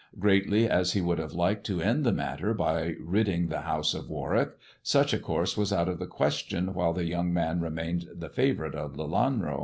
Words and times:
Greatly 0.17 0.67
as 0.67 0.93
he 0.93 0.99
would 1.01 1.19
have 1.19 1.33
liked 1.33 1.63
to 1.63 1.79
end 1.79 2.03
the 2.03 2.11
matter 2.11 2.55
by 2.55 2.95
ridding 2.99 3.49
the 3.49 3.61
house 3.61 3.93
of 3.93 4.09
Warwick, 4.09 4.57
such 4.81 5.13
a 5.13 5.19
course 5.19 5.55
was 5.55 5.71
out 5.71 5.87
of 5.87 5.99
the 5.99 6.07
question 6.07 6.73
while 6.73 6.93
the 6.93 7.05
young 7.05 7.31
man 7.31 7.59
remained 7.61 8.07
the 8.15 8.29
favourite 8.29 8.73
of 8.73 8.95
Lelanro. 8.97 9.59